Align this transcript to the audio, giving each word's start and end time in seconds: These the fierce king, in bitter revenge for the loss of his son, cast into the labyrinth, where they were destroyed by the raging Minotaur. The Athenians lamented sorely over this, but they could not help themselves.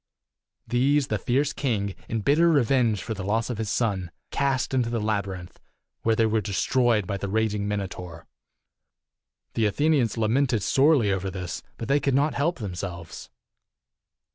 These 0.67 1.09
the 1.09 1.19
fierce 1.19 1.53
king, 1.53 1.93
in 2.09 2.21
bitter 2.21 2.49
revenge 2.49 3.03
for 3.03 3.13
the 3.13 3.23
loss 3.23 3.51
of 3.51 3.59
his 3.59 3.69
son, 3.69 4.09
cast 4.31 4.73
into 4.73 4.89
the 4.89 4.99
labyrinth, 4.99 5.59
where 6.01 6.15
they 6.15 6.25
were 6.25 6.41
destroyed 6.41 7.05
by 7.05 7.17
the 7.17 7.29
raging 7.29 7.67
Minotaur. 7.67 8.25
The 9.53 9.67
Athenians 9.67 10.17
lamented 10.17 10.63
sorely 10.63 11.11
over 11.11 11.29
this, 11.29 11.61
but 11.77 11.87
they 11.87 11.99
could 11.99 12.15
not 12.15 12.33
help 12.33 12.57
themselves. 12.57 13.29